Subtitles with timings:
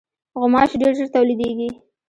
[0.39, 1.69] غوماشې ډېر ژر تولیدېږي.